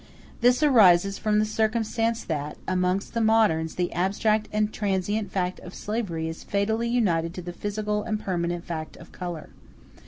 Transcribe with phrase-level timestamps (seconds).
[0.39, 5.75] This arises from the circumstance that, amongst the moderns, the abstract and transient fact of
[5.75, 9.51] slavery is fatally united to the physical and permanent fact of color.